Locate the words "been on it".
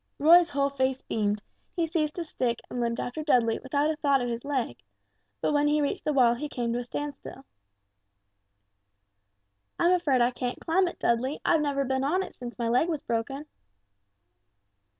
11.85-12.33